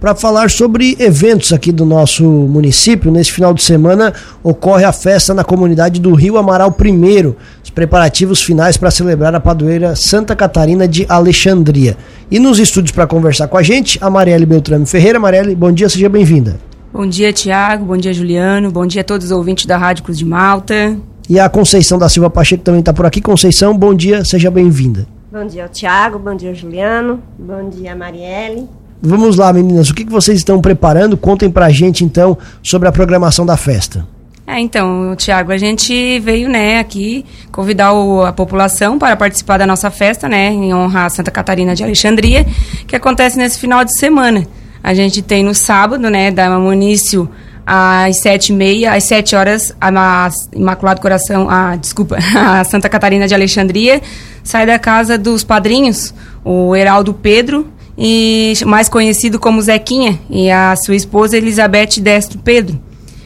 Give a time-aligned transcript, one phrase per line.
[0.00, 5.34] Para falar sobre eventos aqui do nosso município, nesse final de semana ocorre a festa
[5.34, 10.86] na comunidade do Rio Amaral I, os preparativos finais para celebrar a padroeira Santa Catarina
[10.86, 11.96] de Alexandria.
[12.30, 15.18] E nos estúdios para conversar com a gente, a Marielle Beltrame Ferreira.
[15.18, 16.60] Marielle, bom dia, seja bem-vinda.
[16.92, 20.16] Bom dia, Tiago, bom dia, Juliano, bom dia a todos os ouvintes da Rádio Cruz
[20.16, 20.96] de Malta.
[21.28, 23.20] E a Conceição da Silva Pacheco também está por aqui.
[23.20, 25.08] Conceição, bom dia, seja bem-vinda.
[25.32, 28.68] Bom dia, Tiago, bom dia, Juliano, bom dia, Marielle.
[29.00, 31.16] Vamos lá, meninas, o que, vocês estão preparando?
[31.16, 34.06] Contem pra gente, então, sobre a programação da festa.
[34.44, 39.66] É, então, Tiago, a gente veio, né, aqui convidar o, a população para participar da
[39.66, 42.46] nossa festa, né, em honra a Santa Catarina de Alexandria,
[42.86, 44.46] que acontece nesse final de semana.
[44.82, 47.28] A gente tem no sábado, né, da início
[47.66, 53.28] às sete e meia, às sete horas, a Imaculado Coração, a, desculpa, a Santa Catarina
[53.28, 54.00] de Alexandria
[54.42, 60.76] sai da casa dos padrinhos, o Heraldo Pedro e mais conhecido como Zequinha, e a
[60.76, 62.78] sua esposa Elizabeth Destro Pedro,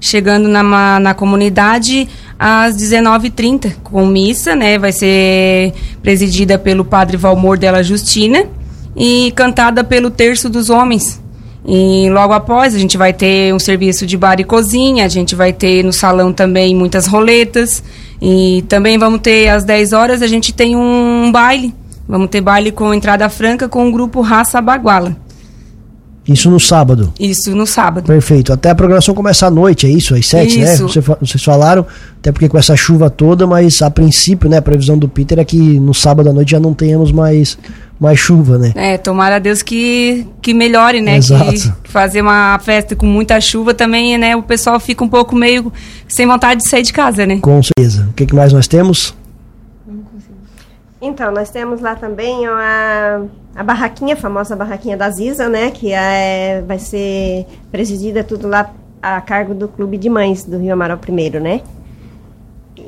[0.00, 4.78] chegando na, na comunidade às 19h30, com missa, né?
[4.78, 8.46] Vai ser presidida pelo padre Valmor della Justina
[8.96, 11.22] e cantada pelo Terço dos Homens.
[11.66, 15.34] E logo após a gente vai ter um serviço de bar e cozinha, a gente
[15.34, 17.82] vai ter no salão também muitas roletas
[18.20, 21.74] e também vamos ter às 10 horas a gente tem um baile
[22.08, 25.16] Vamos ter baile com entrada franca com o grupo Raça Baguala.
[26.26, 27.12] Isso no sábado?
[27.20, 28.06] Isso, no sábado.
[28.06, 28.52] Perfeito.
[28.52, 30.14] Até a programação começa à noite, é isso?
[30.14, 30.72] Às sete, né?
[30.72, 30.84] isso.
[30.84, 30.88] né?
[30.88, 31.86] Você, vocês falaram,
[32.18, 35.44] até porque com essa chuva toda, mas a princípio, né, a previsão do Peter é
[35.44, 37.58] que no sábado à noite já não tenhamos mais,
[38.00, 38.72] mais chuva, né?
[38.74, 41.18] É, tomara a Deus que, que melhore, né?
[41.18, 41.52] Exato.
[41.82, 44.34] Que fazer uma festa com muita chuva também, né?
[44.34, 45.70] O pessoal fica um pouco meio
[46.08, 47.38] sem vontade de sair de casa, né?
[47.42, 48.08] Com certeza.
[48.08, 49.14] O que, que mais nós temos?
[51.00, 53.22] Então, nós temos lá também a,
[53.54, 55.70] a barraquinha, a famosa barraquinha da Ziza, né?
[55.70, 58.70] Que é, vai ser presidida tudo lá
[59.02, 61.60] a cargo do Clube de Mães do Rio Amaral I, né?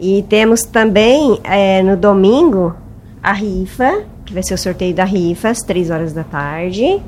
[0.00, 2.74] E temos também é, no domingo
[3.22, 7.00] a rifa, que vai ser o sorteio da rifa, às três horas da tarde.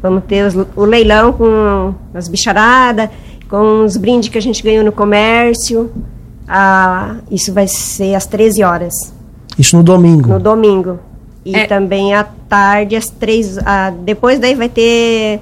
[0.00, 3.08] Vamos ter os, o leilão com as bicharadas,
[3.48, 5.90] com os brindes que a gente ganhou no comércio.
[6.46, 9.13] Ah, isso vai ser às 13 horas.
[9.58, 10.28] Isso no domingo?
[10.28, 10.98] No domingo.
[11.44, 11.66] E é.
[11.66, 13.58] também à tarde, às três.
[13.58, 15.40] Ah, depois daí vai ter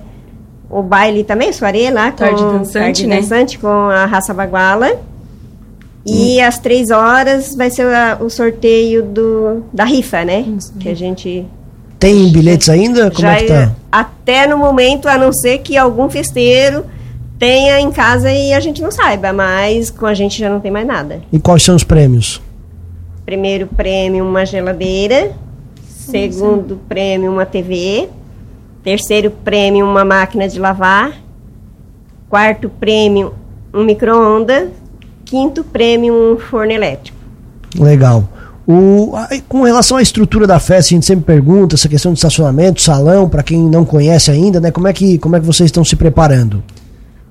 [0.69, 2.11] o baile também, soaré lá.
[2.11, 3.17] Com, tarde dançante, tarde né?
[3.17, 4.91] dançante com a raça baguala.
[6.05, 6.47] E hum.
[6.47, 10.41] às três horas vai ser a, o sorteio do, da rifa, né?
[10.59, 10.73] Isso.
[10.79, 11.47] Que a gente.
[11.99, 13.11] Tem bilhetes ainda?
[13.13, 13.73] Como é que tá?
[13.91, 16.85] Até no momento, a não ser que algum festeiro
[17.39, 20.71] tenha em casa e a gente não saiba, mas com a gente já não tem
[20.71, 21.21] mais nada.
[21.33, 22.41] E quais são os prêmios?
[23.25, 25.33] Primeiro prêmio, uma geladeira.
[25.87, 28.09] Segundo prêmio, uma TV.
[28.83, 31.13] Terceiro prêmio, uma máquina de lavar.
[32.29, 33.35] Quarto prêmio,
[33.73, 34.69] um micro-ondas.
[35.25, 37.17] Quinto prêmio, um forno elétrico.
[37.79, 38.29] Legal.
[38.67, 39.13] O,
[39.49, 43.29] com relação à estrutura da festa, a gente sempre pergunta essa questão de estacionamento, salão,
[43.29, 44.71] para quem não conhece ainda, né?
[44.71, 46.63] Como é que, como é que vocês estão se preparando?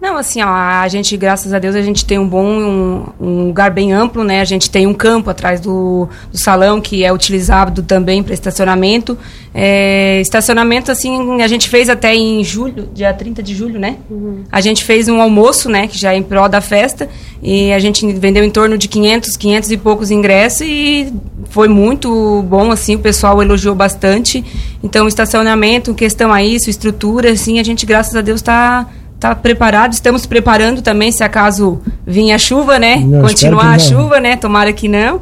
[0.02, 3.46] Não, assim, ó, a gente, graças a Deus, a gente tem um bom, um, um
[3.46, 4.42] lugar bem amplo, né?
[4.42, 9.16] A gente tem um campo atrás do, do salão que é utilizado também para estacionamento.
[9.54, 13.98] É, estacionamento, assim, a gente fez até em julho, dia 30 de julho, né?
[14.10, 14.44] Uhum.
[14.52, 15.86] A gente fez um almoço, né?
[15.86, 17.08] Que já é em prol da festa.
[17.44, 21.14] E a gente vendeu em torno de 500, 500 e poucos ingressos e
[21.52, 24.44] foi muito bom, assim, o pessoal elogiou bastante.
[24.82, 28.88] Então, estacionamento, questão a isso, estrutura, assim, a gente, graças a Deus, está
[29.22, 32.96] tá preparado, estamos preparando também se acaso vir a chuva, né?
[32.98, 34.36] Não, Continuar a chuva, né?
[34.36, 35.22] Tomara que não.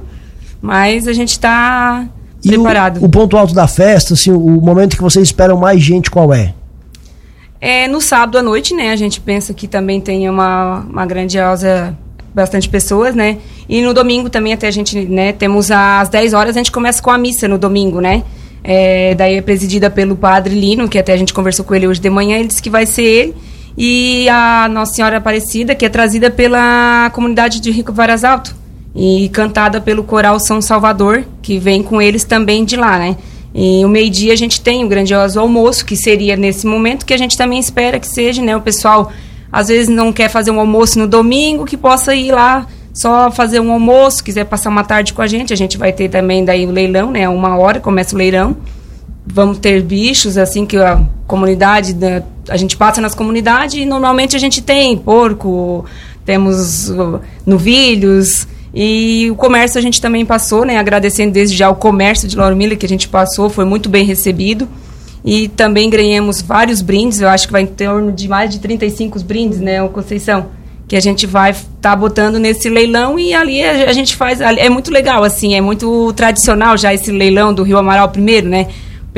[0.61, 2.07] Mas a gente está
[2.41, 3.01] preparado.
[3.01, 6.33] O, o, ponto alto da festa, assim, o momento que vocês esperam mais gente, qual
[6.33, 6.53] é?
[7.59, 8.91] É no sábado à noite, né?
[8.91, 11.93] A gente pensa que também tem uma, uma grandiosa
[12.33, 13.37] bastante pessoas, né?
[13.67, 17.01] E no domingo também até a gente, né, temos às 10 horas a gente começa
[17.01, 18.23] com a missa no domingo, né?
[18.63, 21.99] É, daí é presidida pelo padre Lino, que até a gente conversou com ele hoje
[21.99, 23.48] de manhã, ele disse que vai ser ele
[23.81, 28.53] e a Nossa Senhora Aparecida, que é trazida pela comunidade de Rico Varas Alto
[28.93, 33.16] e cantada pelo coral São Salvador, que vem com eles também de lá, né?
[33.55, 37.17] E o meio-dia a gente tem o grandioso almoço, que seria nesse momento que a
[37.17, 38.53] gente também espera que seja, né?
[38.53, 39.14] O pessoal
[39.49, 43.61] às vezes não quer fazer um almoço no domingo, que possa ir lá só fazer
[43.61, 46.66] um almoço, quiser passar uma tarde com a gente, a gente vai ter também daí
[46.66, 47.29] o leilão, né?
[47.29, 48.58] Uma hora começa o leilão
[49.31, 54.35] vamos ter bichos assim que a comunidade né, a gente passa nas comunidades e normalmente
[54.35, 55.85] a gente tem porco
[56.25, 61.75] temos uh, novilhos e o comércio a gente também passou né agradecendo desde já o
[61.75, 64.67] comércio de Lauro que a gente passou foi muito bem recebido
[65.23, 69.19] E também ganhamos vários brindes, eu acho que vai em torno de mais de 35
[69.23, 70.47] brindes, né, Conceição?
[70.87, 74.41] Que a gente vai estar tá botando nesse leilão e ali a, a gente faz.
[74.41, 78.67] É muito legal, assim, é muito tradicional já esse leilão do Rio Amaral primeiro, né?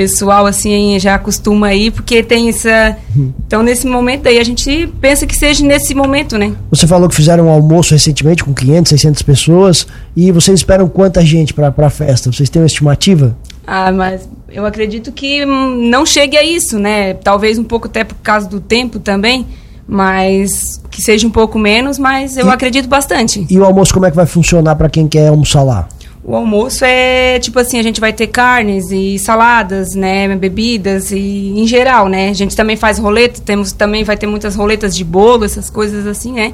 [0.01, 2.98] Pessoal, assim, já acostuma aí, porque tem essa.
[3.45, 6.56] Então, nesse momento aí, a gente pensa que seja nesse momento, né?
[6.71, 9.86] Você falou que fizeram um almoço recentemente com 500, 600 pessoas.
[10.15, 12.31] E vocês esperam quanta gente para a festa?
[12.31, 13.38] Vocês têm uma estimativa?
[13.68, 17.13] Ah, mas eu acredito que não chegue a isso, né?
[17.13, 19.45] Talvez um pouco até por causa do tempo também,
[19.88, 23.45] mas que seja um pouco menos, mas eu e, acredito bastante.
[23.48, 25.88] E o almoço como é que vai funcionar para quem quer almoçar lá?
[26.24, 31.54] O almoço é tipo assim, a gente vai ter carnes e saladas, né, bebidas e
[31.56, 32.30] em geral, né?
[32.30, 36.06] A gente também faz roleta, temos também vai ter muitas roletas de bolo, essas coisas
[36.06, 36.54] assim, né?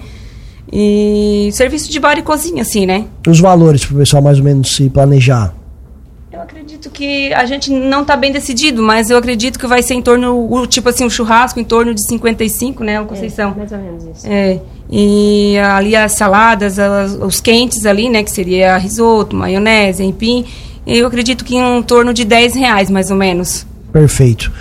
[0.72, 3.06] E serviço de bar e cozinha assim, né?
[3.28, 5.54] Os valores para o pessoal mais ou menos se planejar.
[6.32, 9.96] Eu acredito que a gente não está bem decidido, mas eu acredito que vai ser
[9.96, 13.52] em torno, o, tipo assim, o um churrasco em torno de 55, né, Conceição?
[13.52, 14.28] É, mais ou menos isso.
[14.28, 14.60] É.
[14.90, 20.46] E ali as saladas, as, os quentes ali, né, que seria risoto, maionese, empim.
[20.86, 23.66] Eu acredito que em torno de 10 reais, mais ou menos.
[23.92, 24.52] Perfeito.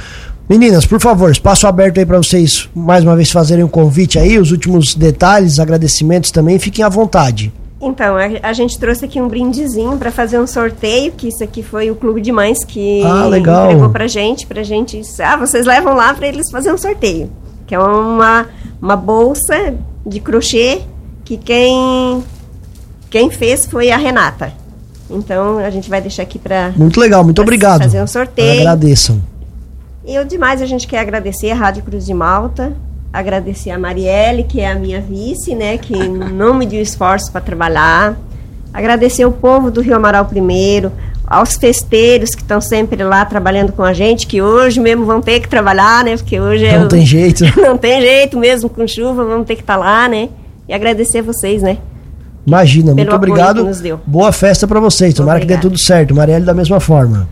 [0.48, 4.38] Meninas, por favor, espaço aberto aí para vocês mais uma vez fazerem um convite aí,
[4.38, 7.52] os últimos detalhes, agradecimentos também, fiquem à vontade.
[7.81, 11.62] Então, a, a, gente trouxe aqui um brindezinho para fazer um sorteio, que isso aqui
[11.62, 13.67] foi o Clube de Mães que ah, legal.
[13.67, 17.31] entregou pra gente, pra gente, ah, vocês levam lá para eles fazer um sorteio,
[17.67, 18.46] que é uma,
[18.81, 19.75] uma bolsa
[20.06, 20.81] de crochê
[21.25, 22.25] que quem
[23.11, 24.52] quem fez foi a Renata.
[25.11, 27.82] Então, a gente vai deixar aqui para Muito legal, muito obrigado.
[27.82, 28.61] Fazer um sorteio.
[28.61, 29.22] Agradeçam.
[30.05, 32.72] E o demais a gente quer agradecer a Rádio Cruz de Malta,
[33.18, 37.40] agradecer a Marielle, que é a minha vice, né, que não me deu esforço para
[37.40, 38.16] trabalhar.
[38.72, 40.92] Agradecer o povo do Rio Amaral primeiro,
[41.26, 45.40] aos festeiros que estão sempre lá trabalhando com a gente, que hoje mesmo vão ter
[45.40, 46.16] que trabalhar, né?
[46.16, 47.44] Porque hoje não é, tem jeito.
[47.60, 50.28] não tem jeito mesmo com chuva, vamos ter que estar tá lá, né?
[50.69, 51.78] E agradecer vocês, né?
[52.46, 53.69] Imagina, muito obrigado.
[54.06, 55.12] Boa festa para vocês.
[55.14, 55.60] Tomara Obrigada.
[55.60, 56.14] que dê tudo certo.
[56.14, 57.28] Marielle da mesma forma.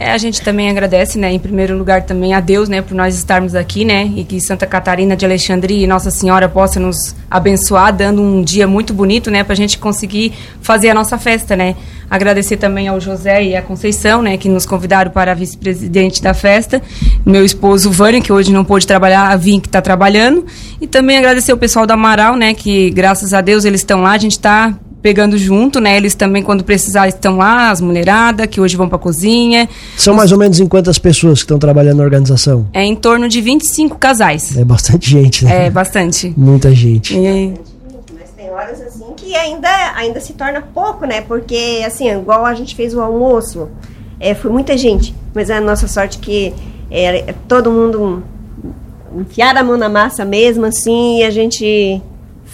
[0.00, 3.16] É, a gente também agradece, né, em primeiro lugar também a Deus, né, por nós
[3.16, 7.92] estarmos aqui, né, e que Santa Catarina de Alexandria e Nossa Senhora possa nos abençoar,
[7.92, 11.74] dando um dia muito bonito, né, para a gente conseguir fazer a nossa festa, né.
[12.08, 16.80] Agradecer também ao José e à Conceição, né, que nos convidaram para vice-presidente da festa,
[17.26, 20.46] meu esposo Vânia, que hoje não pôde trabalhar, a Vim, que está trabalhando,
[20.80, 24.12] e também agradecer o pessoal da Amaral, né, que graças a Deus eles estão lá,
[24.12, 25.96] a gente está pegando junto, né?
[25.96, 29.66] Eles também, quando precisar, estão lá, as mulheradas, que hoje vão para a cozinha.
[29.96, 32.68] São mais ou menos em quantas pessoas que estão trabalhando na organização?
[32.74, 34.54] É em torno de 25 casais.
[34.54, 35.64] É bastante gente, né?
[35.64, 36.34] É, bastante.
[36.36, 37.16] Muita gente.
[37.16, 37.54] E...
[38.12, 41.22] Mas tem horas assim que ainda, ainda se torna pouco, né?
[41.22, 43.70] Porque, assim, igual a gente fez o almoço,
[44.20, 45.14] é, foi muita gente.
[45.34, 46.52] Mas é a nossa sorte que
[46.90, 48.22] é, é todo mundo
[49.16, 52.02] enfiar a mão na massa mesmo, assim, e a gente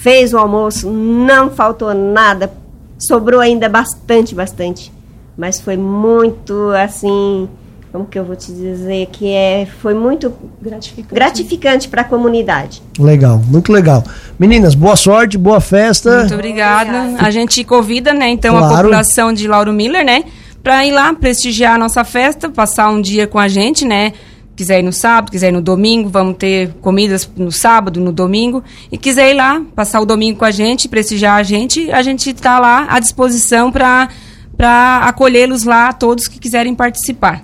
[0.04, 2.52] fez o almoço, não faltou nada,
[2.98, 4.92] sobrou ainda bastante, bastante.
[5.34, 7.48] Mas foi muito assim,
[7.90, 10.30] como que eu vou te dizer que é, foi muito
[10.60, 12.82] gratificante, gratificante para a comunidade.
[12.98, 14.04] Legal, muito legal.
[14.38, 16.18] Meninas, boa sorte, boa festa.
[16.18, 17.16] Muito obrigada.
[17.18, 18.74] A gente convida, né, então claro.
[18.74, 20.24] a população de Lauro Miller, né,
[20.62, 24.12] para ir lá prestigiar a nossa festa, passar um dia com a gente, né?
[24.56, 28.62] Quiser ir no sábado, quiser ir no domingo, vamos ter comidas no sábado, no domingo.
[28.90, 32.30] E quiser ir lá, passar o domingo com a gente, prestigiar a gente, a gente
[32.30, 34.08] está lá à disposição para
[35.02, 37.42] acolhê-los lá, todos que quiserem participar.